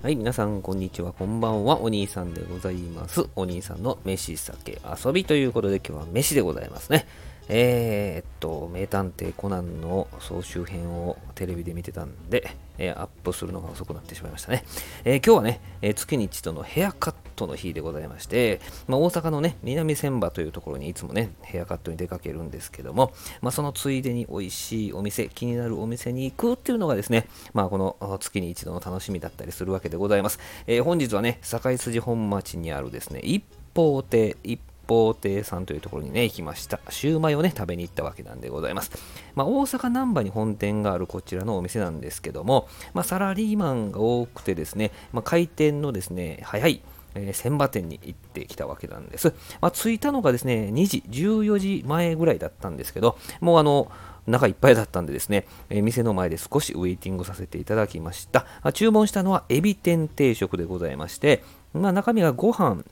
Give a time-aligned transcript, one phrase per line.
[0.00, 1.12] はい、皆さん、こんにちは。
[1.12, 1.80] こんばんは。
[1.80, 3.28] お兄さんでございます。
[3.34, 7.04] お兄さんの飯酒遊びということで、今日は飯でございますね。
[7.48, 14.64] えー、っと、名探偵コナンの総集編をテレビで見てたんで、えー、アップするのが遅くなってしまいましたね。
[15.04, 30.38] えー、今日はね、え月に一度のヘアカットの日でございまして、まあ、大阪のね、南千葉というところにいつもね、ヘアカットに出かけるんですけども、まあ、そのついでに美味しいお店、気になるお店に行くっていうのがですね、まあ、この月に一度の楽しみだったりするわけでございます。
[30.66, 33.42] え本日はね、堺筋本町にあるですね、一
[33.74, 36.80] 方亭、一宝亭さんというところにね、行きました。
[36.88, 38.90] シューマイをね、食べに行ったわけなんでございます。
[39.34, 46.80] まあ、大阪難波に本店があるこちらのお店なんですけども、まあ、サラリーマンが多くてですね、まあ、開店のですね、早い、
[47.14, 49.34] えー、千葉店に行ってきたわけなんです。
[49.60, 53.90] まあ、着いたのがですね、2時、14時前ぐらいだったんですけど、もうあの、
[54.26, 58.46] 中いっぱいだったんでですね、えー、店の前で少しウェイティングさせていただきました。
[58.72, 62.84] 注文したのはエビ天定食でございまして、まあ、中身がご飯、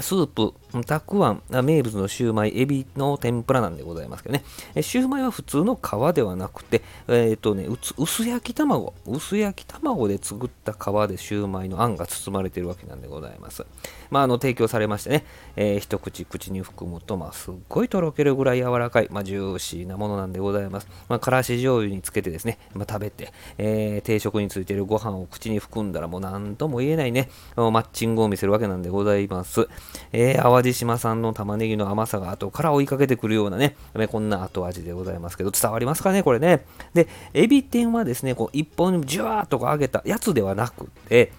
[0.00, 4.44] スープ、たくあん、名物のシューマイ、エビの天ぷらなんでございますけどね。
[4.82, 7.66] シューマイは普通の皮ではなくて、えっ、ー、とね、
[7.98, 13.66] 薄焼き卵、薄焼き卵で作った皮でシューマイのあんが包まれているわけなんでございます。
[14.10, 15.24] まあ、あの、提供されましてね、
[15.56, 20.88] えー、一口口に含むと、まあ、すっごいとろけるぐらい柔らかい、まあ、ジューシーなものなんでございます。
[21.08, 29.68] まあ、からし醤油につけてですね、まあ、食べて、えー、定食についているご飯を口に含んだらもう何とも言えないね、マッチングを見せるわけなんでございます。
[30.12, 33.76] えー、淡路島産の玉ねぎの甘さが後から追いかけてくるようなね、
[34.10, 36.64] こんな後味でございますけど、伝わりますかね、これね。
[36.94, 41.32] で、エビ天はですね、こう一本ジュワーっと揚げたやつではなくて、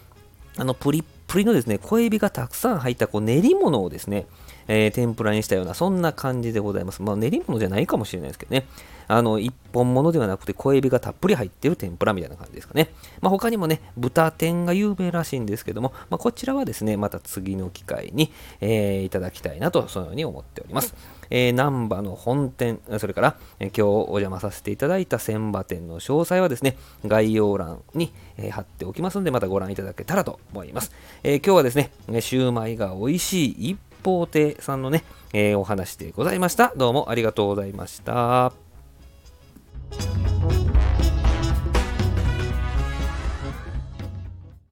[0.57, 4.27] あのプリップリのですね、小エビがたくさん入ったこう練り物をですね、
[4.67, 7.01] えー、天ぷらにしたような、そんな感じでございます。
[7.01, 8.65] まあ、練り物じゃないかもしれないですけどね。
[9.07, 12.89] あの、一本物ではなくて、小エビがたっぷり入ってる天ぷらみたいな感じですかね。
[13.21, 20.93] まあ、他にもね、豚天が有名らしいんですけども、まあ、こちらはですね、また次の機会に、えー、いただきたいなと、そのように思っております。
[21.31, 30.91] えー、難波の本店、それから、えー、今日お邪魔させていただいた千葉店の詳細はですね、概要欄に、えー、貼っておきますので、またご覧いただけたらと思います。
[31.23, 35.03] え今日はですね、シューマイが美味しい一方亭さんのね、
[35.33, 36.73] えお話でございました。
[36.75, 38.70] どうもありがとうございました。